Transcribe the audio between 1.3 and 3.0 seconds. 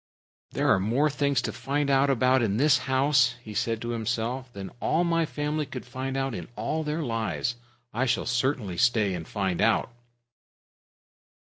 to find out about in this